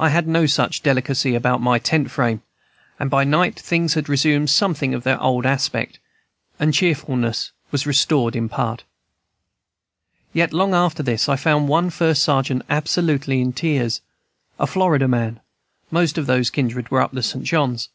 [0.00, 2.42] I had no such delicacy about my tent frame,
[2.98, 6.00] and by night things had resumed something of their old aspect,
[6.58, 8.82] and cheerfulness was in part restored.
[10.32, 14.00] Yet long after this I found one first sergeant absolutely in tears,
[14.58, 15.38] a Florida man,
[15.88, 17.44] most of whose kindred were up the St.
[17.44, 17.90] John's.